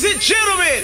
[0.00, 0.80] Ladies and gentlemen,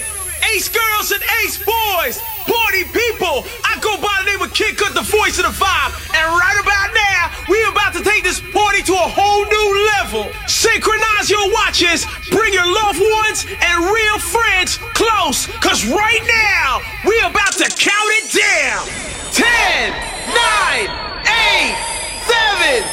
[0.53, 4.93] ace girls and ace boys, party people, I go by the name of Kid Cut,
[4.93, 5.89] the voice of the vibe.
[6.13, 10.29] And right about now, we about to take this party to a whole new level.
[10.45, 16.21] Synchronize your watches, bring your loved ones and real friends close, cause right
[16.53, 18.85] now, we about to count it down.
[19.33, 19.97] 10,
[20.29, 20.93] 9,
[21.25, 21.73] 8,
[22.21, 22.85] 7,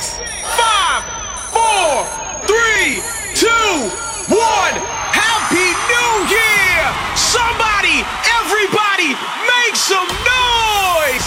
[0.00, 1.04] 6, 5,
[1.52, 2.08] 4,
[2.48, 3.04] 3,
[3.36, 4.91] 2, 1.
[5.52, 6.80] Happy New Year!
[7.12, 8.00] Somebody,
[8.40, 9.12] everybody,
[9.44, 11.26] make some noise!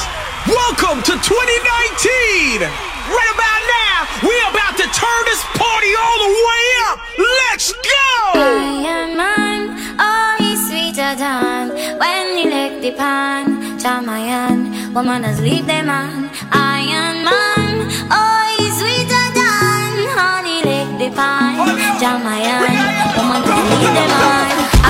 [0.50, 2.66] Welcome to 2019!
[3.06, 6.98] Right about now, we're about to turn this party all the way up!
[7.22, 8.42] Let's go!
[8.42, 13.78] I am mine, oh, he's sweeter than when he licked the pan.
[13.78, 16.32] Chamayan, woman has leave them man.
[16.50, 21.78] I am mine, oh, he's sweeter than honey licked the pan.
[22.02, 22.85] Chamayan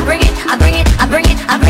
[0.05, 1.64] bring it, I bring it, I bring it, I bring it.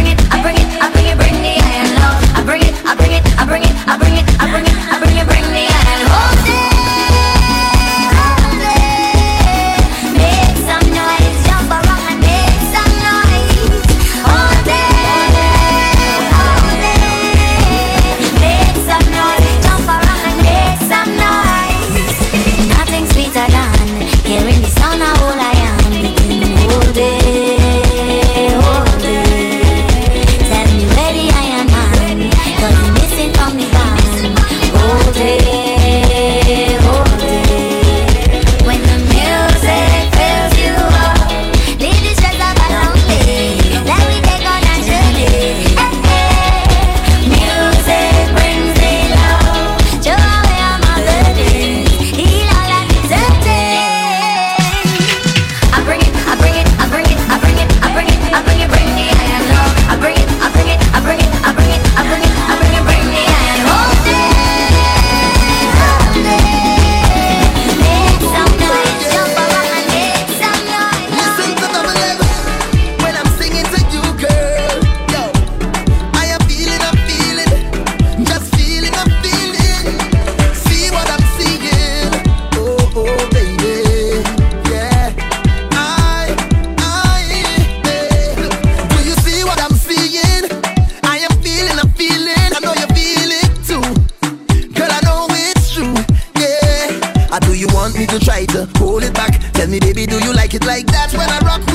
[100.66, 101.75] like that when I rock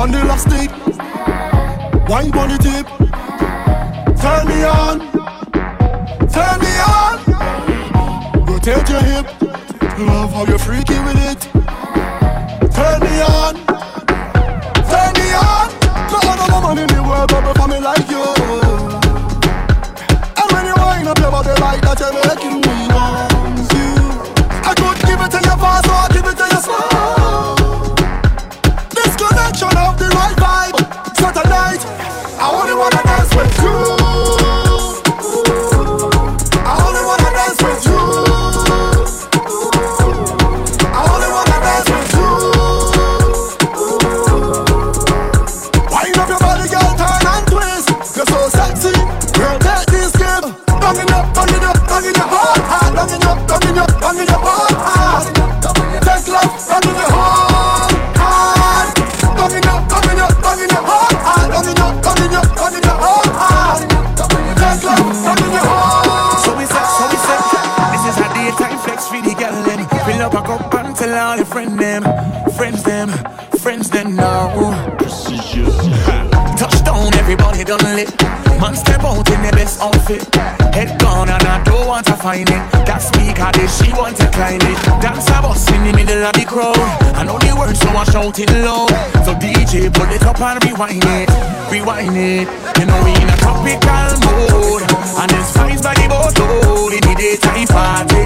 [0.00, 0.70] on the elastic,
[2.08, 2.86] wine on the tip.
[4.16, 4.98] Turn me on,
[6.26, 7.20] turn me on.
[8.46, 9.26] Rotate your hip,
[9.98, 11.40] love how you're freaky with it.
[12.72, 13.54] Turn me on,
[14.88, 15.68] turn me on.
[16.10, 18.24] No other woman in the world bubble for me like you.
[20.40, 23.90] And when you wind up your body like that, you're making me want you.
[24.64, 26.89] I could give it to you fast, or give it to you slow.
[82.20, 82.62] Find it.
[82.84, 84.78] That speaker this, she want to climb it.
[85.00, 86.76] Dance a bus in the middle of the crowd.
[87.16, 88.92] I know the words, so I shout it loud.
[89.24, 91.28] So DJ, put it up and rewind it,
[91.72, 92.46] rewind it.
[92.76, 97.14] You know we in a tropical mood, and it's vibes by the boatload in the
[97.16, 98.22] daytime party.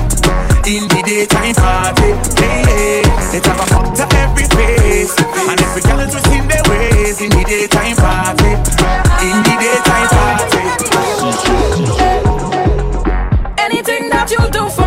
[0.66, 2.10] In the daytime party,
[2.42, 3.40] hey, hey.
[3.46, 7.44] Have a fuck to every face, and every girl is twisting their ways in the
[7.46, 8.43] daytime party.
[14.36, 14.83] Anything that you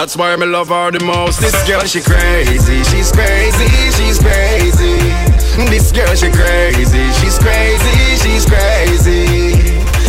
[0.00, 1.40] that's why me love her the most.
[1.40, 2.80] This girl, she crazy.
[2.88, 3.68] She's crazy.
[3.92, 4.96] She's crazy.
[5.68, 7.04] This girl, she crazy.
[7.20, 8.16] She's crazy.
[8.16, 9.60] She's crazy.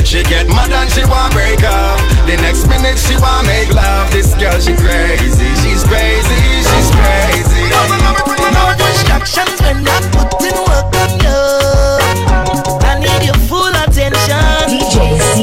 [0.08, 2.00] She get mad and she want break up.
[2.24, 4.08] The next minute she want make love.
[4.16, 6.40] This girl she crazy, she's crazy,
[6.72, 7.68] she's crazy.
[8.56, 11.44] No distractions when I put in work on you.
[12.80, 14.72] I need your full attention.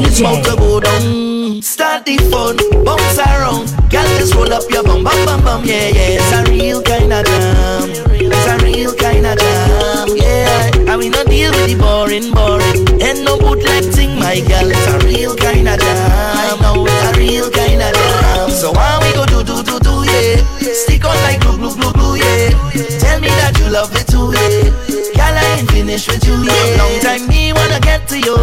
[0.08, 1.27] It's about to go down.
[1.60, 3.66] Start the fun, bounce around.
[3.90, 5.64] Girl, just roll up your bum, bum, bum, bum.
[5.64, 6.18] Yeah, yeah.
[6.20, 7.90] It's a real kind of jam.
[8.14, 10.08] It's a real kind of jam.
[10.16, 10.92] Yeah.
[10.92, 13.02] And we not deal with the boring, boring.
[13.02, 14.70] And no bootleg thing, my girl.
[14.70, 16.60] It's a real kind of jam.
[16.62, 18.50] No, it's a real kind of jam.
[18.50, 20.44] So why we go do, do, do, do, yeah.
[20.72, 22.54] Stick on like glue, glue, glue, glue, yeah.
[23.02, 24.70] Tell me that you love me too, yeah.
[25.16, 26.78] Girl, I ain't finished with you, yeah.
[26.78, 28.36] Long time me wanna get to you.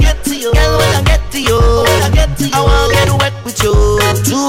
[0.00, 0.52] Get to you.
[0.52, 1.60] Girl, I get to you,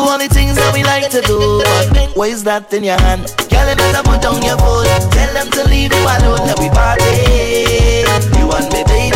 [0.09, 1.61] all the things that we like to do.
[1.93, 3.29] But what is that in your hand?
[3.49, 4.85] Girl, you better put down your phone.
[5.13, 6.41] Tell them to leave you alone.
[6.49, 8.01] Let we party.
[8.37, 9.13] You want me, baby?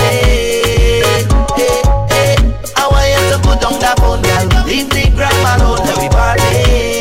[1.58, 1.82] Hey,
[2.14, 2.38] hey.
[2.78, 4.66] I want you to put down that phone, girl.
[4.70, 5.82] Leave the gram alone.
[5.82, 6.93] Let we party.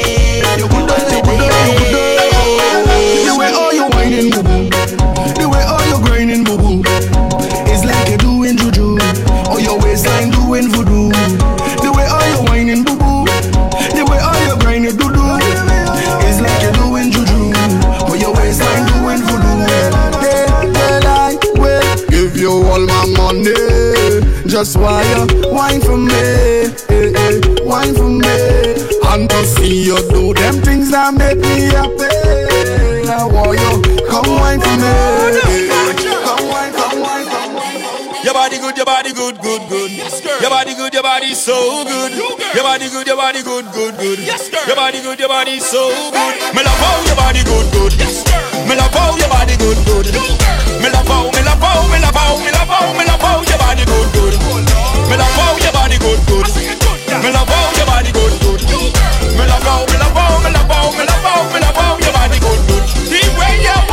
[24.62, 28.30] Just why you wine for me, hey, hey, wine for me.
[29.10, 32.06] And to see you do them things that make me happy.
[33.10, 34.86] I want you come wine for me.
[34.86, 35.66] Eh,
[35.98, 38.22] come wine, come wine, come wine.
[38.22, 39.90] Your body good, your body good, good, good.
[39.90, 42.14] Yes, Your body good, your body so good.
[42.54, 44.18] Your body good, your body good, good, good.
[44.22, 46.54] Yes, Your body good, your body so good.
[46.54, 47.98] Me love how your body good, good.
[47.98, 48.22] Yes,
[48.70, 50.06] Me love how your body good, good.
[50.78, 53.42] Me love how, me love how, me love how, me love how, me love how
[53.42, 54.21] your body good, good.
[55.12, 56.48] Me love how your body good, good.
[57.20, 58.64] Me love how your body good, good.
[59.36, 61.98] Me love how, me love how, me love how, me love how, me love how
[62.00, 62.84] your body good, good.
[63.12, 63.91] The way you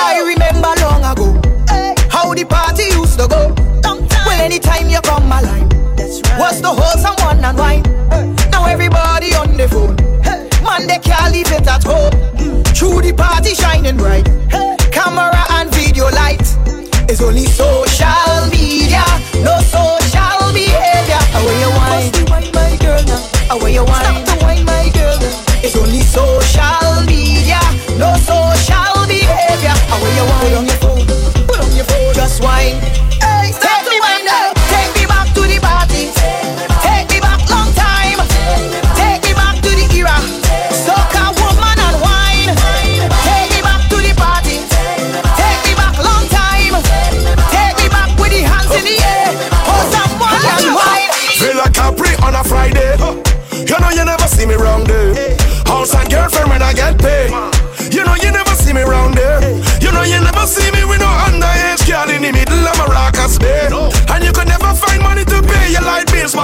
[0.00, 1.28] I remember long ago
[2.08, 3.54] how the party used to go.
[4.26, 5.68] Well, anytime you come my line,
[6.38, 7.82] was to hold someone and wine.
[8.50, 9.96] Now everybody on the phone,
[10.62, 12.12] man they can't leave it at home.
[12.74, 14.26] Through the party shining bright,
[14.92, 16.46] camera and video light.
[17.10, 17.77] It's only social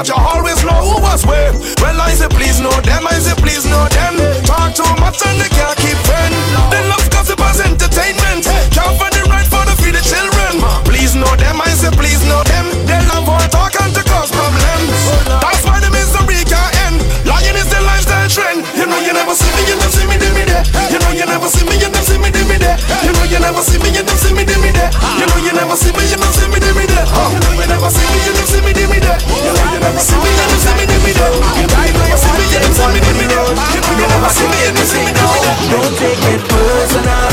[0.05, 1.53] but you always know who was where.
[1.81, 4.21] Well, I say please know them, I say please know them.
[4.45, 6.35] Talk too much and they can't keep friend.
[6.69, 8.45] They love gossip as entertainment.
[8.69, 10.61] Can't find the right for the feed the children.
[10.85, 12.69] Please know them, I say please know them.
[12.85, 14.93] They love our talk and to cause problems.
[15.41, 17.01] That's why the misery can't end.
[17.25, 18.61] Lying is the lifestyle trend.
[18.77, 20.65] You know you never see me, you never see me, do me there.
[20.93, 22.77] You know you never see me, you never see me, do me there.
[23.09, 24.93] You know you never see me, you never see me, do me there.
[25.17, 26.05] You know you never see me,
[35.71, 37.31] Don't take it personal.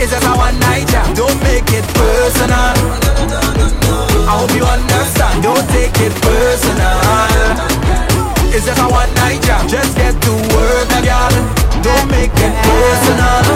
[0.00, 0.88] It's just a one night.
[1.14, 2.74] Don't make it personal.
[4.28, 5.42] I hope you understand.
[5.42, 6.98] Don't take it personal.
[8.54, 9.42] It's just a one night.
[9.68, 11.30] Just get to work, girl.
[11.82, 13.51] Don't make it personal.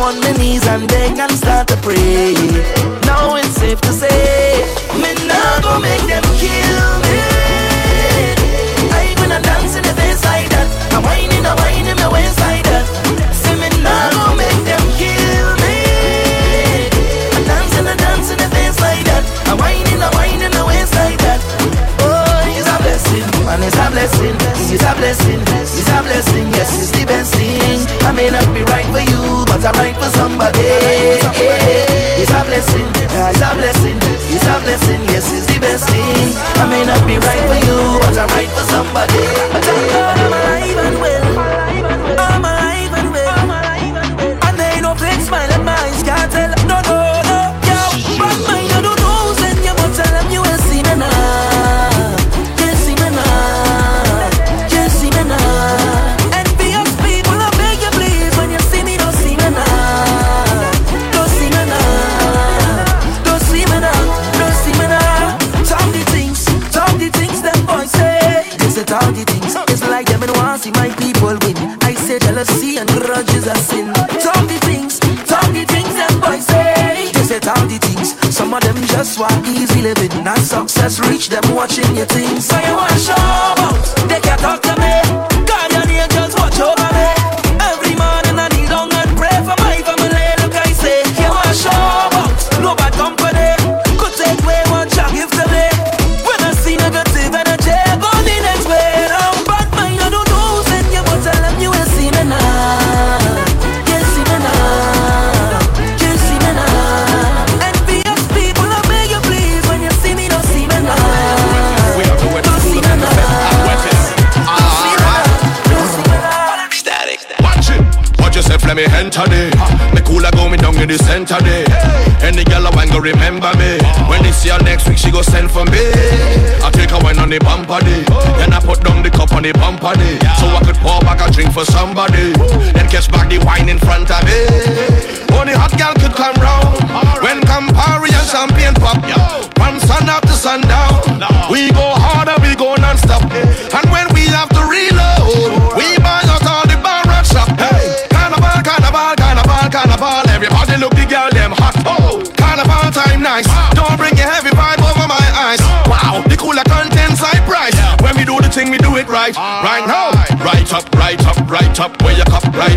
[0.00, 1.18] On my knees and beg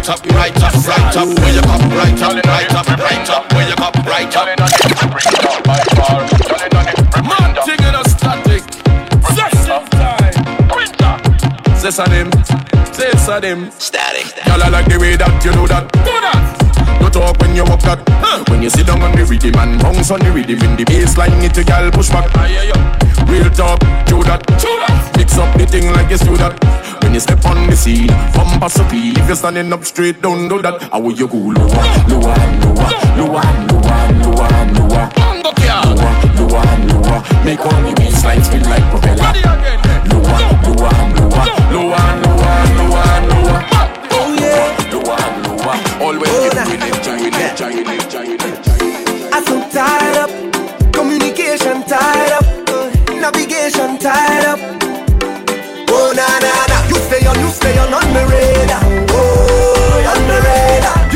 [0.08, 3.54] right up, right up, right up, where you come, right up, right up, right up,
[3.54, 4.54] where you come, right up.
[7.24, 8.64] Man, thing in a static.
[9.32, 10.34] Session time.
[11.82, 12.30] This a them,
[12.96, 13.72] this a them.
[13.72, 14.28] Static.
[14.46, 15.92] Y'all like the way that you do that.
[16.04, 17.00] Do that.
[17.02, 18.04] No talk when you walk that.
[18.20, 18.44] Huh.
[18.50, 21.44] When you sit down on the rhythm and bounce on the rhythm in the baseline,
[21.44, 22.28] it a gal push back.
[23.28, 24.44] Real talk, do that.
[24.60, 25.18] Do that.
[25.18, 26.63] Mix up the thing like you do that
[27.14, 28.08] when you step on the scene.
[28.34, 30.82] Compass appeal if you're standing up straight, don't do that.
[30.92, 31.54] How will you go lower,
[32.10, 32.34] lower,
[32.66, 35.06] lower, lower, lower, lower,
[35.44, 37.20] lower, lower, lower, lower.
[37.46, 39.30] Make all the bass lines spin like propeller.
[40.10, 43.62] Lower, lower, lower, lower, lower, lower, lower.
[44.10, 45.78] Oh yeah, lower, lower.
[46.02, 49.34] Always doing it, doing it, doing it, doing it.
[49.34, 50.32] I'm so tied up,
[50.92, 52.90] communication tied up, uh,
[53.22, 54.83] navigation tied up
[57.40, 58.82] you stay on, on me radar.
[59.10, 61.13] Oh, on my radar.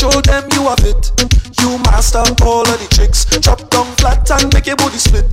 [0.00, 1.12] Show them you have it.
[1.60, 3.26] You master all of the tricks.
[3.44, 5.28] Drop down flat and make your body split.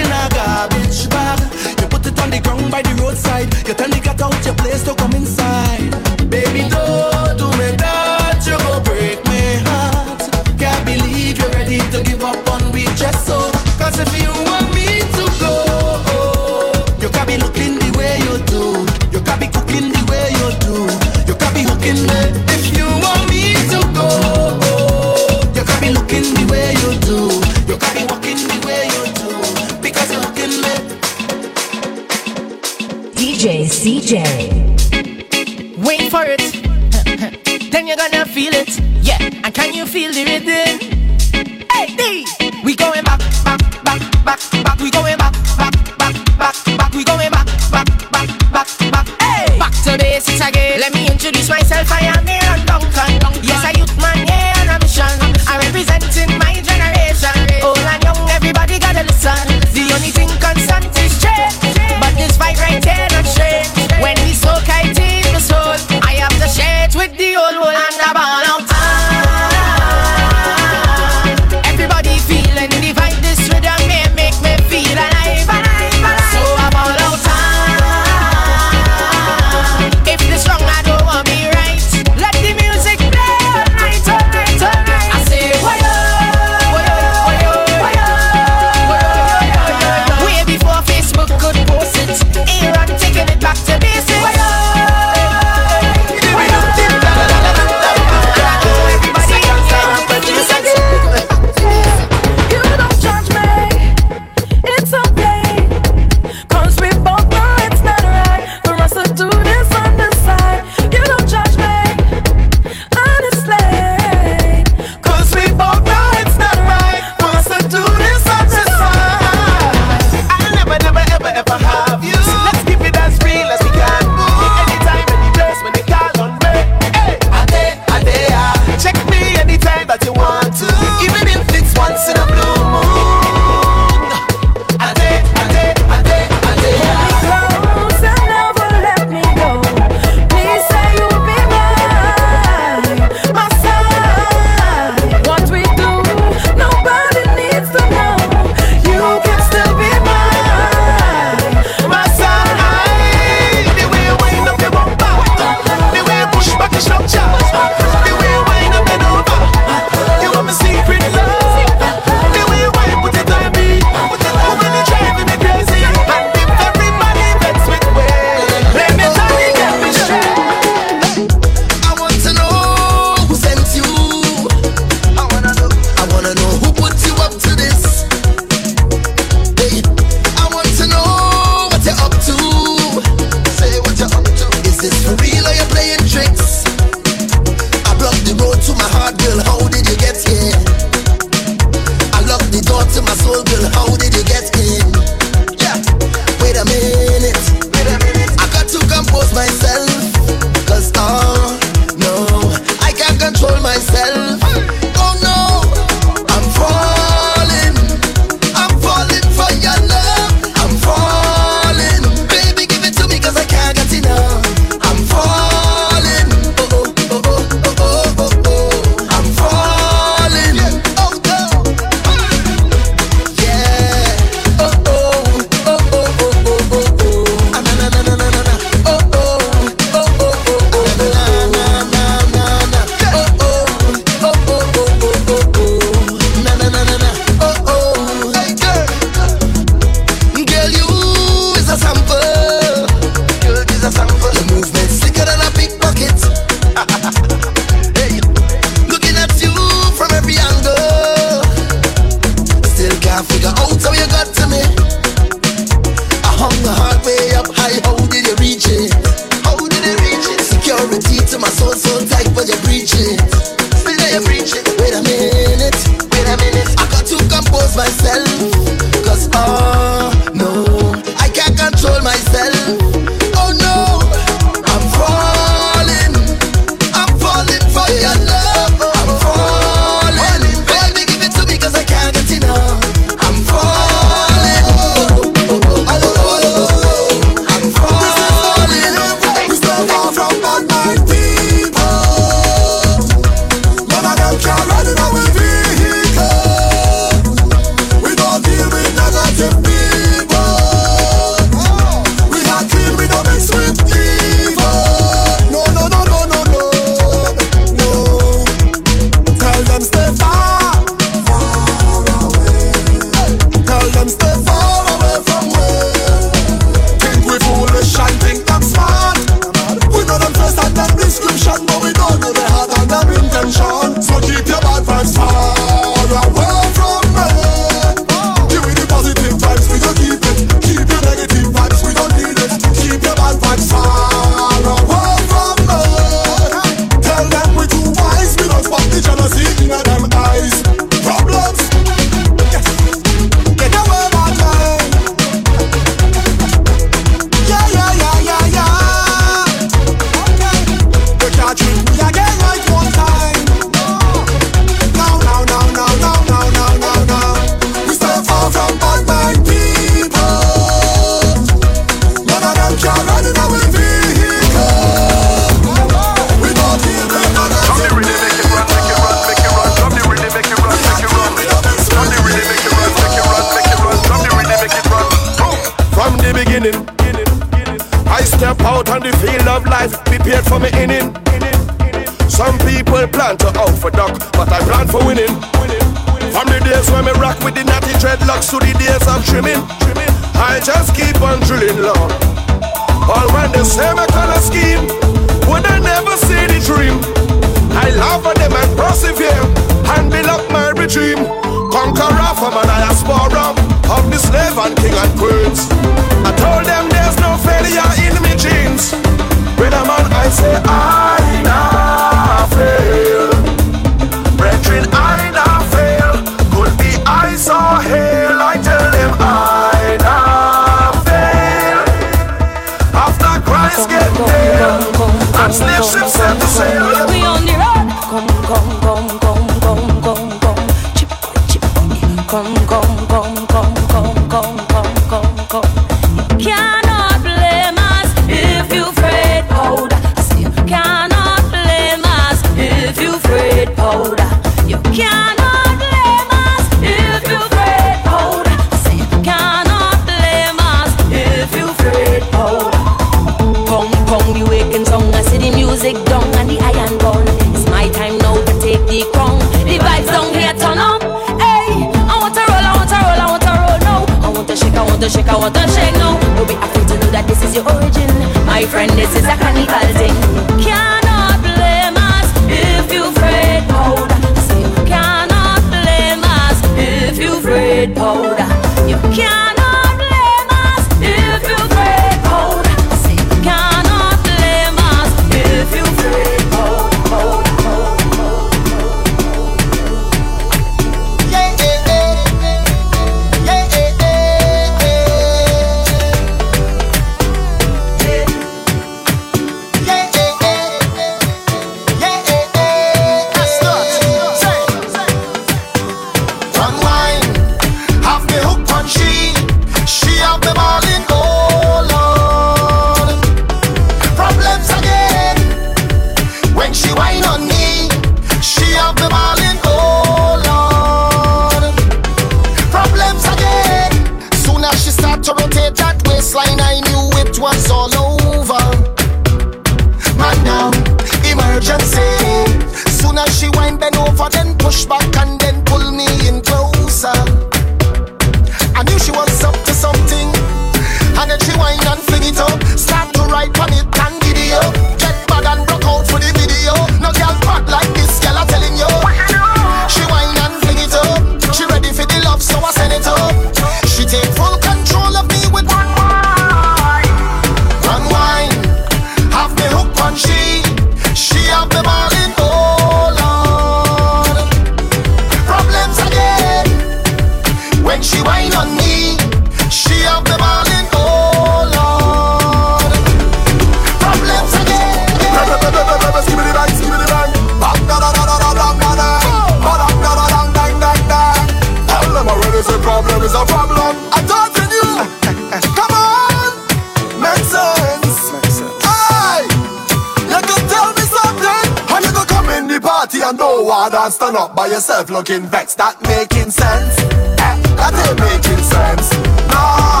[594.01, 595.77] can't stand up by yourself looking vexed.
[595.77, 596.97] That making sense?
[597.37, 599.13] Eh, that ain't making sense.
[599.53, 599.91] Nah.
[599.95, 600.00] No.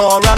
[0.00, 0.29] More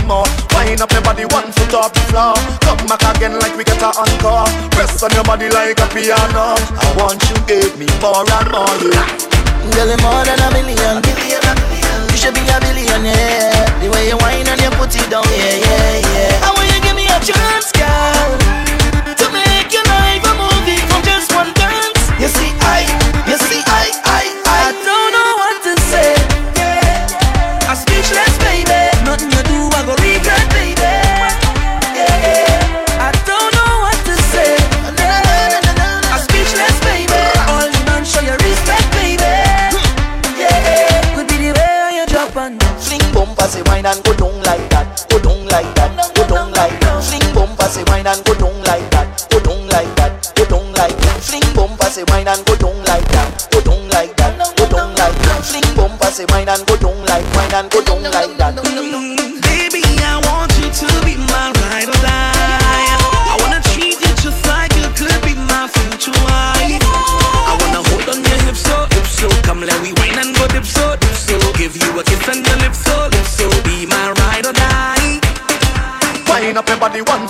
[47.92, 51.20] wine and go down like that, go down like that, go down like that.
[51.20, 54.90] Fling bumper, say wine and go down like that, go down like that, go down
[54.96, 55.44] like that.
[55.44, 58.31] Fling bumper, say wine and go down like, wine and go down like.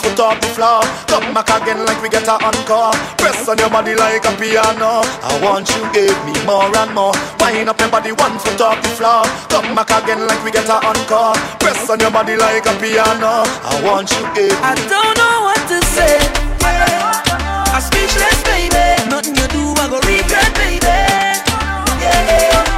[0.03, 0.83] foot off the floor.
[1.07, 2.93] come back again like we get a encore.
[3.17, 5.07] Press on your body like a piano.
[5.23, 7.15] I want you give me more and more.
[7.39, 9.23] Wind up your body one foot off the floor.
[9.49, 11.39] come back again like we get a encore.
[11.63, 13.47] Press on your body like a piano.
[13.47, 14.67] I want you give me.
[14.67, 16.19] I don't know what to say.
[16.61, 17.73] Yeah.
[17.75, 19.09] I'm speechless, baby.
[19.09, 20.99] Nothing you do, I go regret, baby.
[22.03, 22.72] Yeah.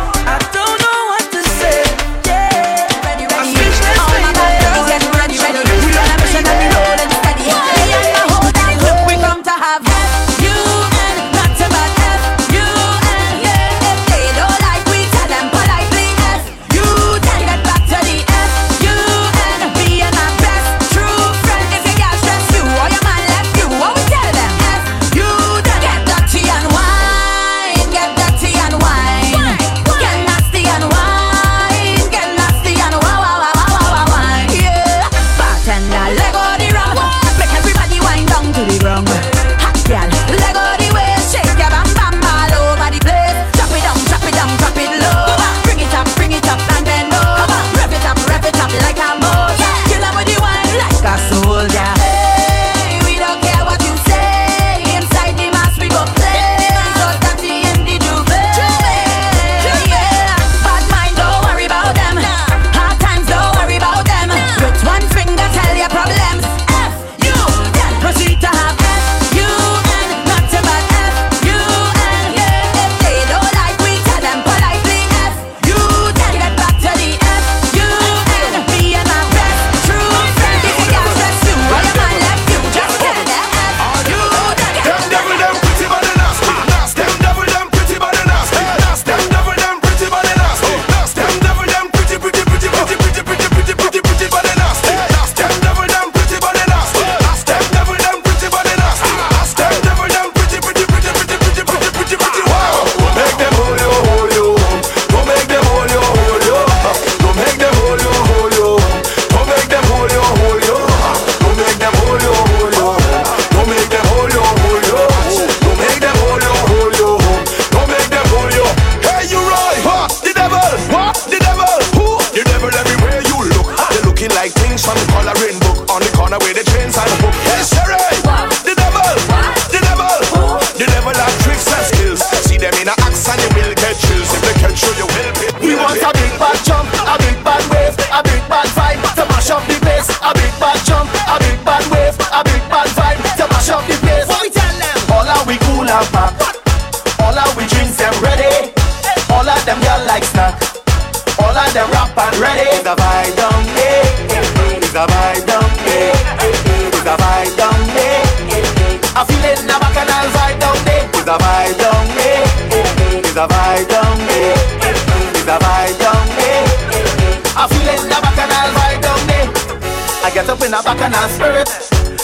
[170.84, 171.68] bacchanal spirit.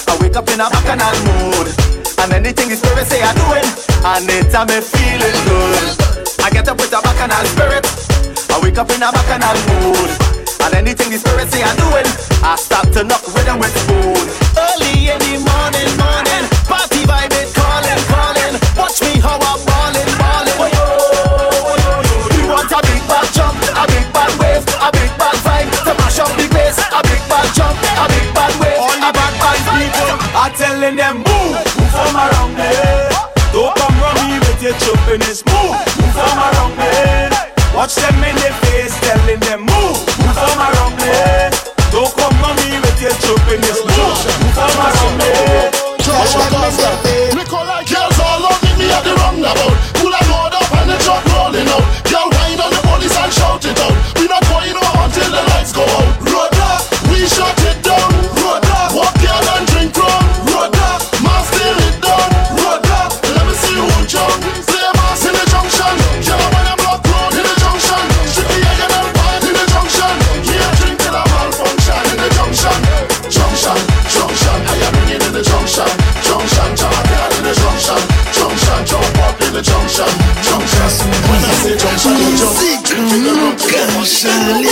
[0.06, 1.72] I wake up in a bacchanal mood.
[2.20, 3.66] And anything the spirit say I do it.
[4.04, 5.84] And it I me feeling good.
[6.44, 7.88] I get up with a bacchanal spirit.
[8.52, 10.10] I wake up in a bacchanal mood.
[10.60, 12.06] And anything the spirit say I do it.
[12.44, 14.39] I start to knock rhythm with spoon.
[81.80, 84.30] 装上游戏就能赶上
[84.62, 84.66] 你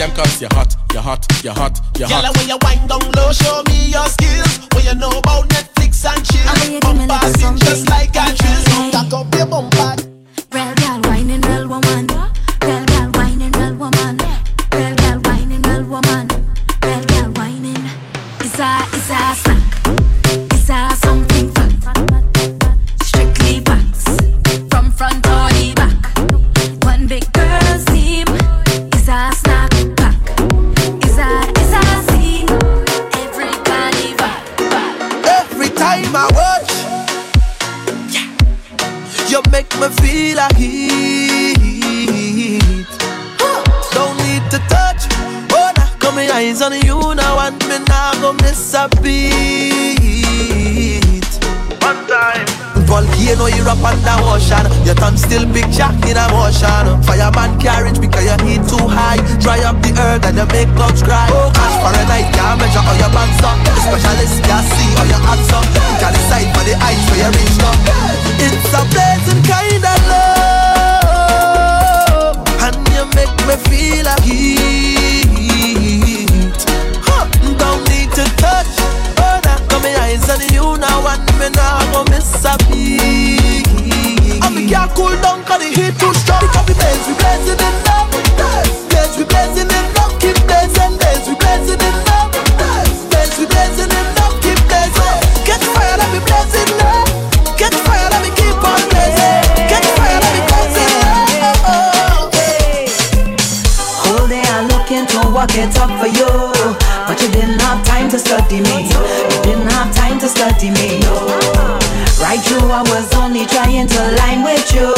[0.00, 2.24] them cause you're hot, you're hot, you're hot, you're hot.
[2.24, 3.79] Girl, when you wind down low, show me
[108.90, 111.00] You didn't have time to study me.
[112.20, 114.92] Right through, I was only trying to line with you.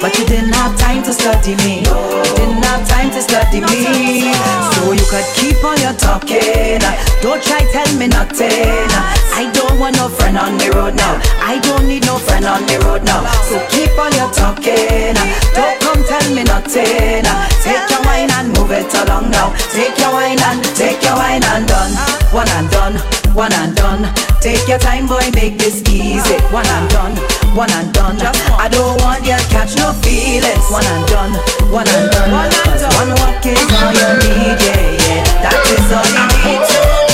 [0.00, 1.84] But you didn't have time to study me.
[1.84, 4.32] You didn't have time to study me.
[4.72, 6.80] So you could keep on your talking.
[7.20, 8.88] Don't try tell me nothing.
[9.36, 11.20] I don't want no friend on the road now.
[11.44, 13.22] I don't need no friend on the road now.
[13.46, 15.14] So keep on your talking.
[15.54, 17.22] Don't come tell me nothing.
[17.62, 19.52] Take your wine and move it along now.
[19.70, 21.92] Take your wine and take your wine and done.
[22.32, 22.96] One and done,
[23.34, 24.04] one and done.
[24.40, 26.36] Take your time, boy, make this easy.
[26.50, 27.14] One and done,
[27.56, 28.16] one and done.
[28.58, 30.66] I don't want you to catch no feelings.
[30.70, 31.32] One and done,
[31.72, 32.50] one and done.
[32.64, 35.24] Cause one walk is all you need, yeah, yeah.
[35.44, 37.12] That is all you need.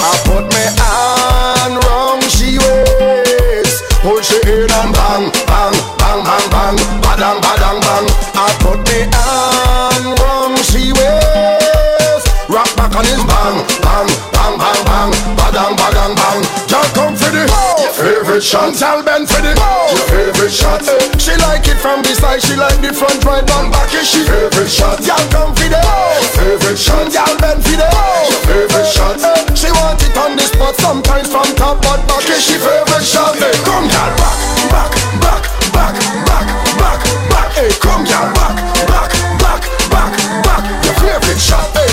[0.00, 0.48] I put
[0.80, 7.78] hand round she waist Pull she in and bang, bang, bang, bang, bang Badang, badang,
[7.84, 13.59] bang I put hand round she waist Rock back on his bang,
[18.10, 18.74] favorite shot.
[18.74, 20.82] Tell Ben for the your favorite shot.
[21.20, 24.26] She like it from the side She like the front right down back Is she?
[24.26, 24.98] Favorite shot.
[25.06, 25.80] Y'all come for the
[26.34, 27.06] favorite shot.
[27.14, 29.16] Y'all Ben for the your favorite shot.
[29.54, 32.58] She want it on the spot Sometimes from top but back Is she?
[32.58, 33.36] Favorite shot.
[33.38, 34.38] Hey, come y'all back,
[34.74, 34.92] back,
[35.22, 35.94] back, back,
[36.26, 36.46] back,
[36.78, 37.00] back,
[37.30, 37.48] back.
[37.54, 38.58] Hey, come y'all back,
[38.90, 40.62] back, back, back, back.
[40.82, 41.66] Your favorite shot.
[41.78, 41.89] Hey,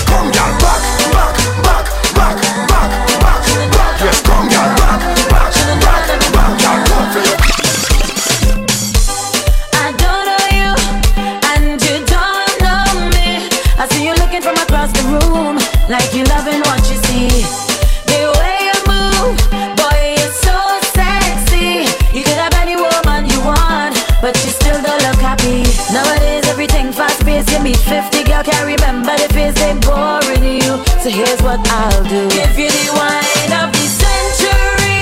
[31.58, 35.02] what I'll do: give you the wine of the century.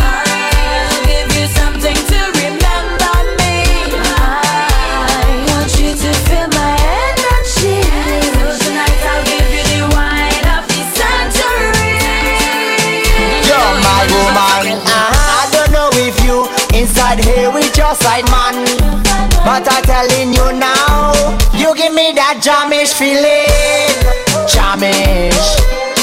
[0.00, 3.92] I'll give you something to remember me.
[4.00, 6.72] I want you to feel my
[7.04, 7.82] energy.
[8.32, 11.96] So tonight I'll give you the wine of the century.
[13.48, 14.80] You're my woman.
[14.84, 16.48] I don't know if you
[16.78, 18.64] inside here with your side man,
[19.44, 20.69] but I'm telling you now, you give
[22.00, 23.92] me that jamish feeling.
[24.48, 25.48] Jamish,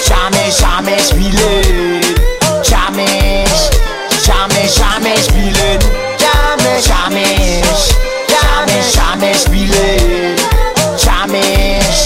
[0.06, 2.06] jamish, jamish feeling.
[2.62, 3.62] Jamish,
[4.26, 5.82] jamish, jamish feeling.
[6.22, 7.86] Jamish, jamish,
[8.30, 10.38] jamish, jamish feeling.
[11.02, 12.02] Jamish,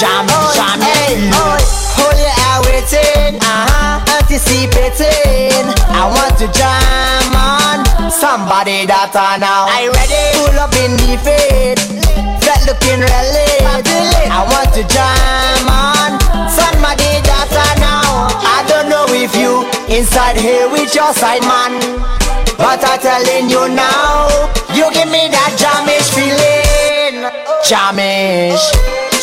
[0.00, 1.64] jamish, jamish feeling.
[1.96, 5.64] Hold your air waiting, uh-huh, anticipating.
[5.96, 9.64] I want to jam on somebody that I know.
[9.64, 10.24] I ready?
[10.36, 11.99] Pull up in the flat
[12.70, 13.50] looking really.
[14.30, 16.10] I want to jam on
[17.26, 18.30] that I know.
[18.46, 21.82] I don't know if you inside here with your side man,
[22.54, 24.30] but I'm telling you now,
[24.70, 27.26] you give me that jamish feeling.
[27.66, 28.62] Jamish,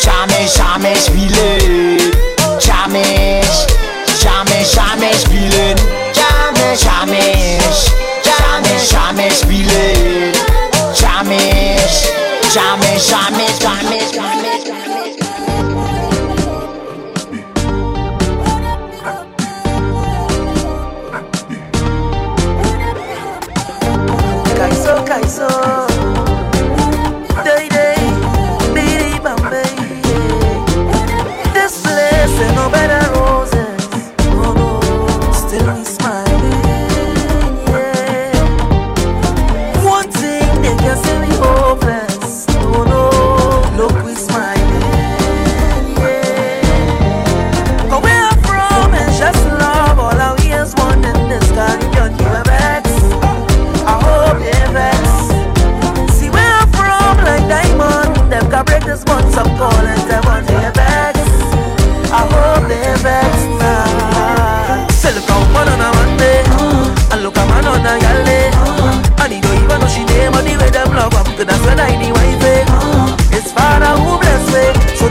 [0.04, 2.12] jamish, jamish feeling.
[2.60, 3.64] Jamish,
[4.20, 5.80] jamish, jamish feeling.
[6.12, 7.80] Jamish, jamish,
[8.20, 10.27] jamish, jamish feeling.
[12.54, 15.78] Jamish, jamish, jamish, jamish.
[24.58, 25.48] Kaiso, Kaiso.
[27.44, 27.96] Day, day,
[28.74, 29.74] bidi Bombay.
[31.54, 33.07] This place ain't no better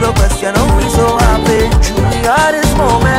[0.08, 1.68] the question how so happy.
[1.84, 3.17] Truly hardest moments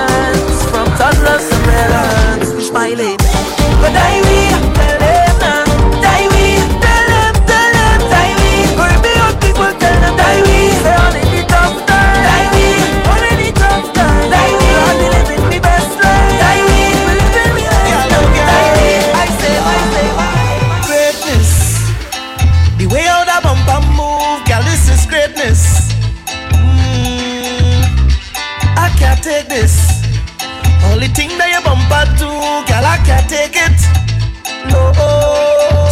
[29.39, 30.03] take this.
[30.91, 32.29] Only thing that you bumper to,
[32.67, 33.77] girl, I can't take it.
[34.67, 34.91] No,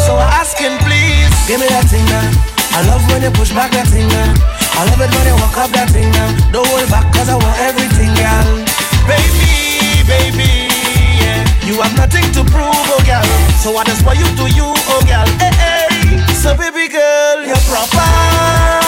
[0.04, 2.28] so I asking please, give me that thing now.
[2.76, 4.36] I love when you push back that thing now.
[4.76, 6.30] I love it when you walk up that thing now.
[6.52, 8.48] Don't hold back, cause I want everything, girl.
[9.08, 10.68] Baby, baby,
[11.24, 11.48] yeah.
[11.64, 13.24] You have nothing to prove, oh girl.
[13.64, 15.28] So I just want you to you, oh girl.
[15.40, 16.20] Hey, hey.
[16.36, 18.87] So baby girl, you're proper.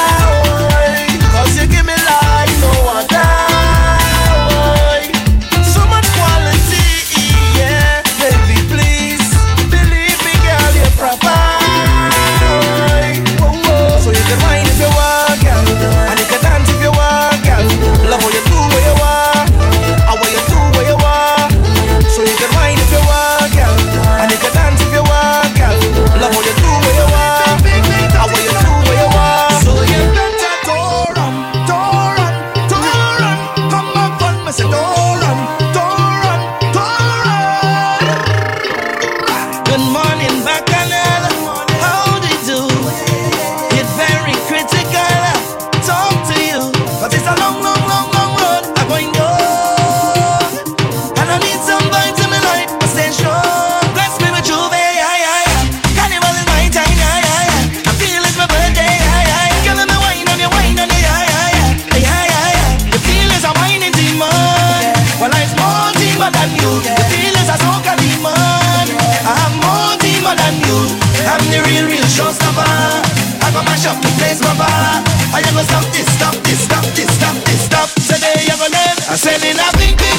[79.11, 80.18] I said in a big,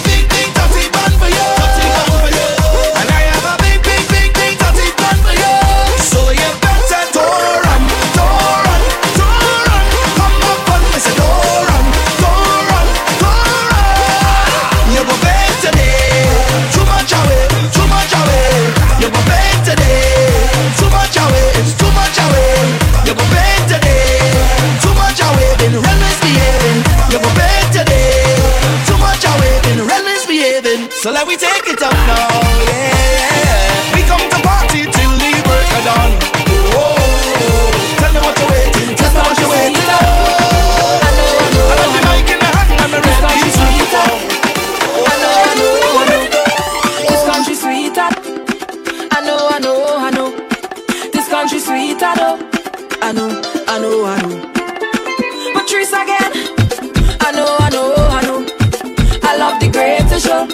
[59.51, 60.47] I love the greatest show.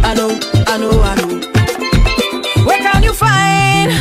[0.00, 0.32] I know,
[0.66, 2.64] I know, I know.
[2.64, 3.92] Where can you find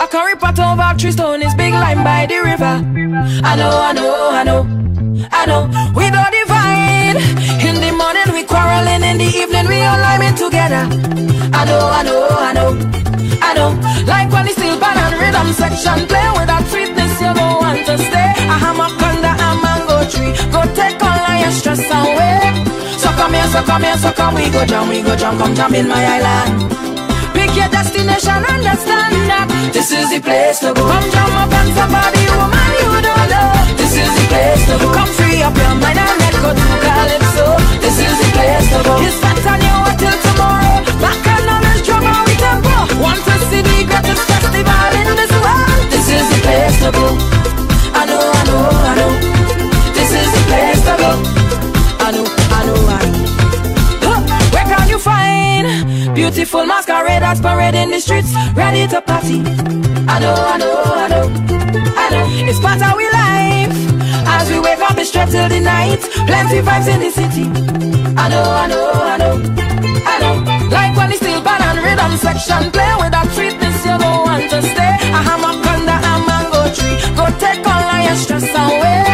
[0.00, 2.80] a curry pot over Tristone is big line by the river?
[3.44, 4.60] I know, I know, I know,
[5.30, 5.68] I know.
[5.92, 7.20] We do divine.
[7.60, 10.88] In the morning we quarreling, in the evening we all liming together.
[11.52, 12.70] I know, I know, I know,
[13.44, 13.70] I know.
[14.08, 17.98] Like when the band and rhythm section play with that sweetness, you don't want to
[18.08, 18.30] stay.
[18.48, 22.69] A hammock under a mango tree, go take all your stress away.
[23.50, 25.98] So come here, so come we go jam, we go jam, come jam in my
[25.98, 26.70] island.
[27.34, 30.86] Pick your destination, understand that this is the place to go.
[30.86, 33.50] Come jump up and somebody, woman, you don't know.
[33.74, 34.94] This is the place to go.
[34.94, 37.46] Come free up your mind and let go to calypso.
[37.82, 38.94] This is the place to go.
[39.02, 40.86] It's better you wait till tomorrow.
[41.02, 43.02] Back on this drama we tempo.
[43.02, 45.90] Want to see the greatest festival in this world.
[45.90, 47.39] This is the place to go.
[56.20, 57.40] Beautiful masqueraders
[57.80, 59.40] in the streets, ready to party?
[60.04, 61.24] I know, I know, I know,
[61.96, 62.24] I know.
[62.44, 63.72] It's part of we life.
[64.28, 66.00] As we wake up, it's straight till the night.
[66.28, 67.44] Plenty vibes in the city.
[68.20, 69.34] I know, I know, I know,
[70.04, 70.34] I know.
[70.68, 74.44] Like when the steel band and rhythm section play with that sweetness, you don't want
[74.52, 74.92] to stay.
[75.00, 77.00] I A hammock under a mango tree.
[77.16, 79.08] Go take all your stress away.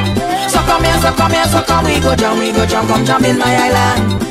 [0.51, 3.05] So come here, so come here, so come we go jam, we go jam, come
[3.07, 4.27] jam in my island.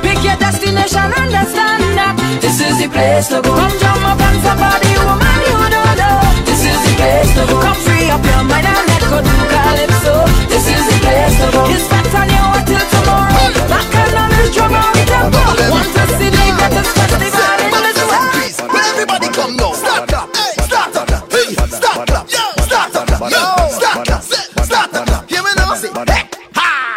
[0.00, 0.36] Pick your
[0.84, 3.56] destination, understand that this is the place to go.
[3.56, 6.20] Come jump up and somebody, woman, you don't know.
[6.44, 7.56] This is the place to go.
[7.60, 10.14] Come free up your mind and let go to calypso.
[10.48, 11.62] This is the place to go.
[11.72, 13.48] It's better you wait till tomorrow.
[13.64, 15.40] Back and on this drum on the tempo.
[15.72, 18.76] Want to see the greatest festival in this world.
[18.92, 19.72] Everybody come now.
[19.72, 20.28] Start up.
[20.36, 21.13] Hey, start up.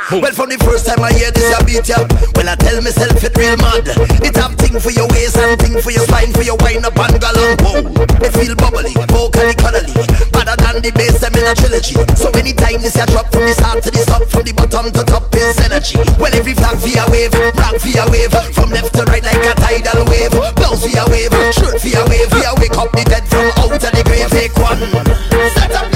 [0.08, 2.00] Well, from the first time I hear this, I beat ya.
[2.32, 3.92] Well, I tell myself it real mad.
[4.24, 6.96] It have thing for your waist and thing for your spine, for your wine up
[6.96, 7.60] and galang.
[7.60, 7.84] Whoa,
[8.24, 9.92] they feel bubbly, vocally cuddly.
[10.32, 12.00] Better than the bass, them in a trilogy.
[12.16, 15.04] So anytime this a drop from the start to the stop, from the bottom to
[15.04, 16.00] top is energy.
[16.16, 20.08] Well, every flag via wave, rock via wave, from left to right like a tidal
[20.08, 20.32] wave.
[20.56, 24.04] Blouse via wave, shirt via wave, via wake up the dead from out of the
[24.08, 24.32] grave.
[24.32, 24.80] Take one,
[25.52, 25.87] set up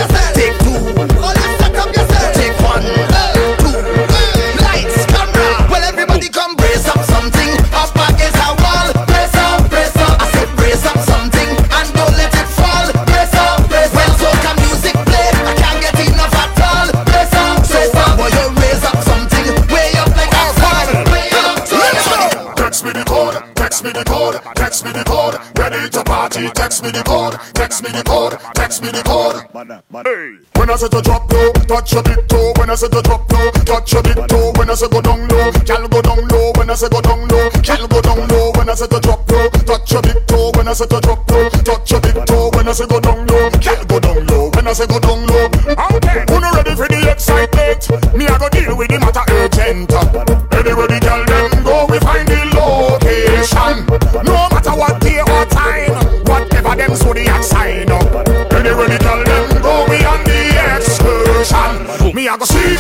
[27.72, 29.47] text me the code, text me the code.
[30.59, 32.51] When I say to drop low, touch your big toe.
[32.59, 34.51] When I say to drop low, touch your big toe.
[34.59, 36.51] When I say go down low, gal go down low.
[36.59, 38.51] When I say go down low, gal go down low.
[38.59, 40.51] When I say to drop low, touch your big toe.
[40.51, 42.51] When I say to drop low, touch your big toe.
[42.51, 44.51] When I say go down low, gal go down low.
[44.51, 45.47] When I say go down low.
[46.28, 47.88] Who not ready for the excitement?
[48.11, 49.95] Me I go deal with the matter urgent.
[50.59, 53.88] Anywhere the gal them go, we find the location.
[54.28, 54.61] No matter
[56.91, 58.03] them so the sign up.
[58.51, 62.15] Anywhere the gal them go, we on the excursion.
[62.15, 62.79] Me I go seek,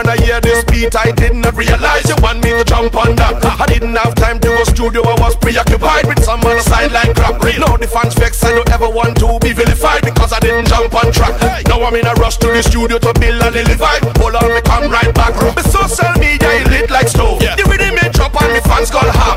[0.00, 3.36] when I hear this beat, I didn't realize you want me to jump on that.
[3.60, 7.12] I didn't have time to go studio, I was preoccupied with some on the sideline
[7.12, 7.36] crap.
[7.60, 10.94] Now the fans vex, I don't ever want to be vilified because I didn't jump
[10.96, 11.36] on track.
[11.68, 14.16] Now I'm in a rush to the studio to build a little vibe.
[14.16, 15.36] Hold on, me come right back.
[15.36, 17.40] Room, the social media is lit like stove.
[17.40, 19.29] The rhythm me drop and me fans gonna ham.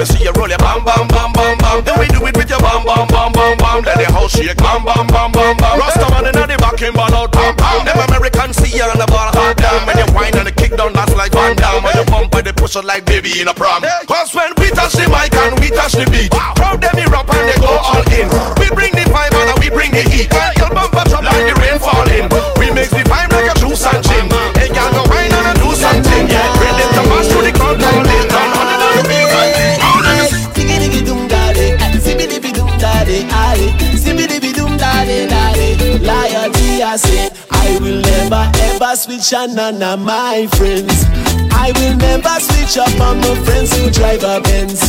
[0.00, 1.84] Me see you roll your bam bam bam bam bam.
[1.84, 3.84] Then we do it with your bam bam bam bam bam.
[3.84, 5.76] Let the house shake bam bam bam bam bam.
[5.76, 7.84] Rastaman inna the back and ball out bam bam.
[7.84, 9.84] Them American see you on the ball hard down.
[9.84, 11.84] When you whine and the kick down, that's like Van Damme.
[11.84, 13.84] When you bump by the push it like baby in a prom.
[14.08, 17.44] Cause when we touch the mic and we touch the beat, crowd them erupt and
[17.44, 18.26] they go all in.
[18.56, 20.32] We bring the vibe and we bring the heat.
[36.90, 41.06] I say, I will never ever switch on none of my friends.
[41.54, 44.82] I will never switch up on my friends who drive a Benz.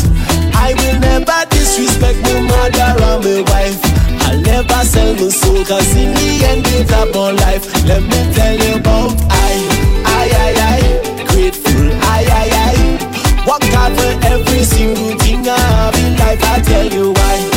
[0.58, 3.78] I will never disrespect my mother or my wife.
[4.26, 7.70] I'll never sell my soul, cause in the end it's about life.
[7.86, 9.54] Let me tell you about I,
[10.02, 13.46] I, I, I, grateful, I, I, I.
[13.46, 16.42] Work hard for every single thing I have in life.
[16.50, 17.51] I tell you why.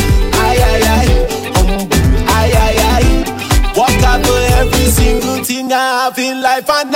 [5.71, 6.95] I have in life, and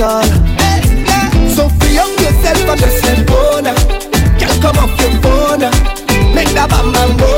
[0.00, 0.22] all.
[1.48, 3.74] So free up yourself and just let go now.
[4.38, 5.70] Girl, come off your phone now.
[6.34, 7.35] Make that bam bam go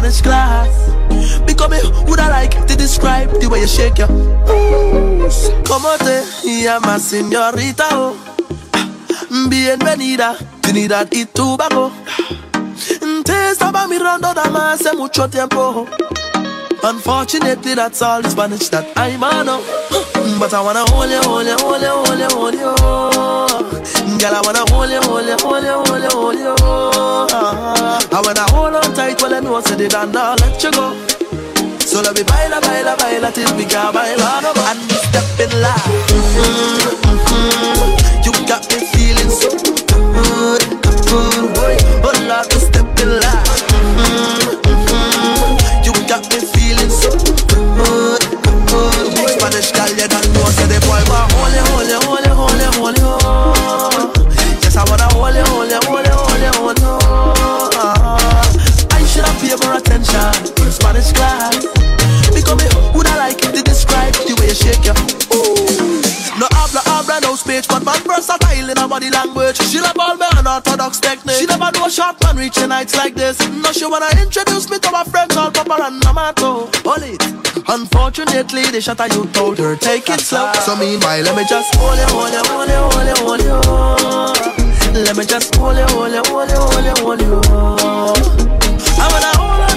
[0.00, 0.68] class.
[1.46, 1.78] Because me
[2.08, 5.50] would I like to describe the way you shake your booze.
[5.66, 7.86] Como te llamas, señorita?
[7.92, 8.16] Oh.
[9.48, 11.92] Bienvenida, Trinidad y Tobago.
[13.24, 15.86] Te estaba mirando nada hace mucho tiempo.
[16.82, 19.60] Unfortunately, that's all the Spanish that I know.
[20.38, 23.59] But I wanna hold you, hold you, hold you, hold you, hold you.
[24.20, 26.54] Girl, I wanna hold you, hold you, hold you, hold you, hold you.
[26.60, 28.00] Uh-huh.
[28.12, 30.70] I wanna hold on tight while I know I said it and I'll let you
[30.72, 30.92] go.
[31.80, 34.68] So let me baila, baila, baila till we can't baila no more.
[34.68, 35.88] And we step in line.
[36.12, 37.09] Mm-hmm.
[78.70, 80.52] see the shot and you told her take it slow.
[80.64, 84.36] So meanwhile, let me just hold you, hold you, hold you, hold you, hold
[84.94, 85.02] you.
[85.04, 87.40] Let me just hold you, hold you, hold you, hold you, hold you.
[88.98, 89.69] I wanna hold you.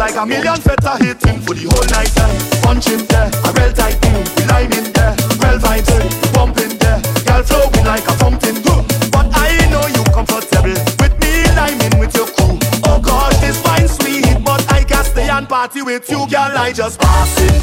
[0.00, 2.24] like a million feta hitting for the whole night eh.
[2.24, 2.62] time.
[2.64, 4.16] Punch in there, a real tight thing.
[4.32, 5.12] We lime in there,
[5.44, 6.96] real vibes eh, in, bump in there.
[7.28, 8.56] Girl flowing like a fountain.
[9.12, 12.56] But I know you comfortable with me liming with your crew.
[12.88, 16.56] Oh gosh, this wine sweet, but I can't stay and party with you, girl.
[16.56, 17.59] I just pass it.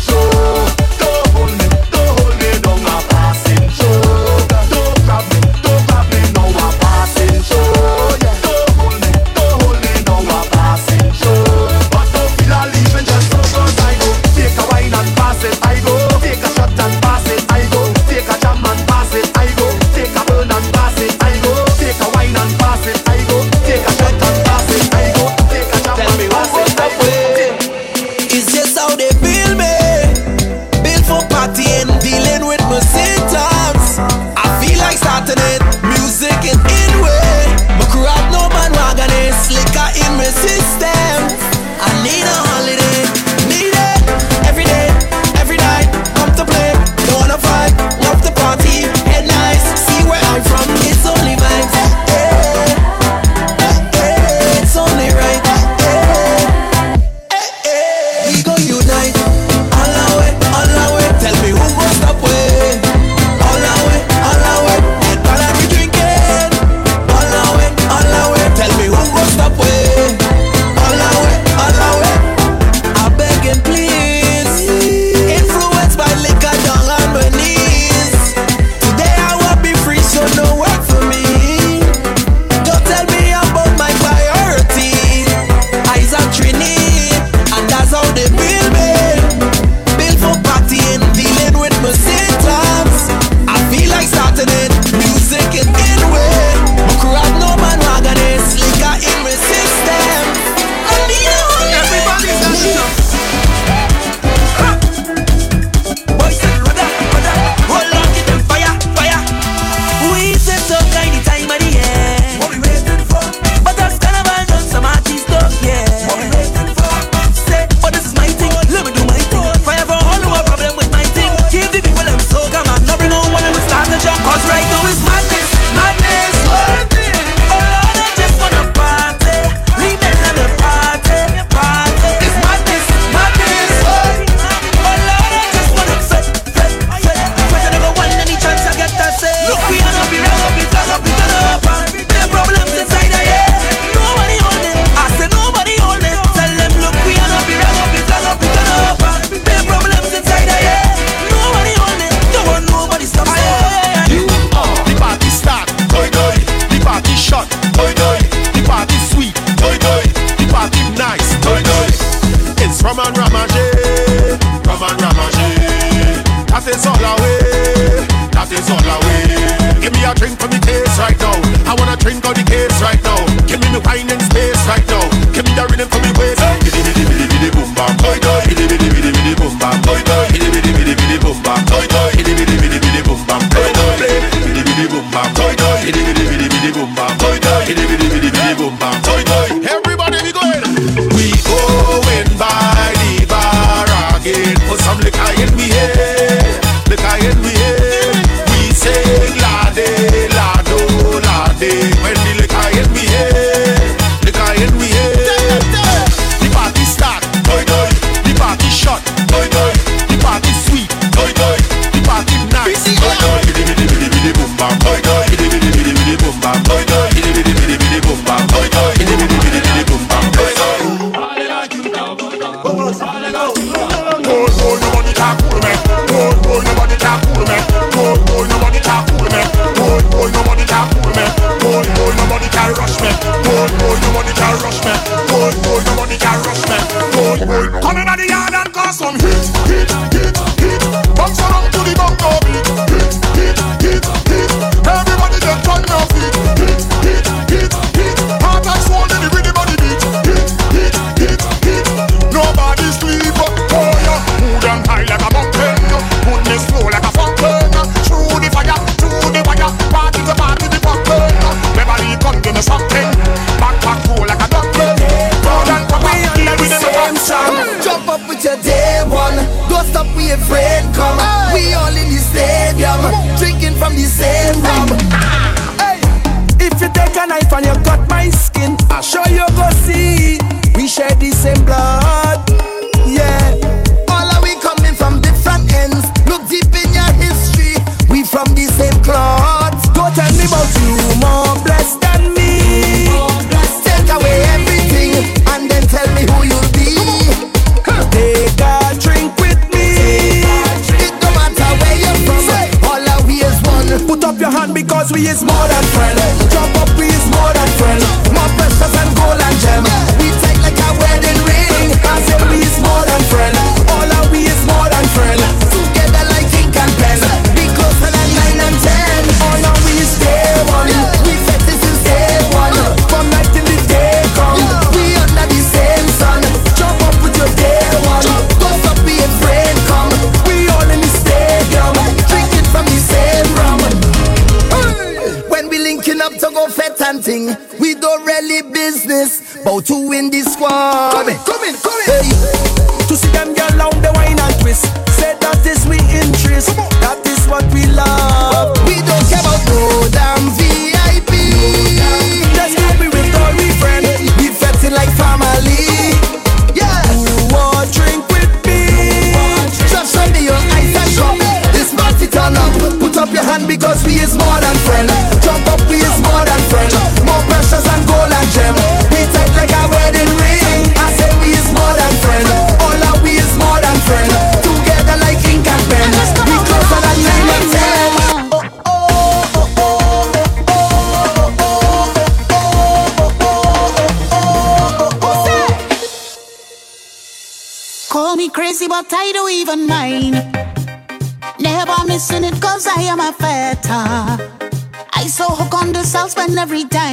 [396.68, 397.07] Every time.